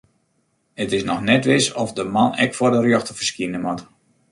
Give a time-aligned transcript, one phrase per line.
[0.81, 3.81] It is noch net wis oft de man ek foar de rjochter ferskine moat.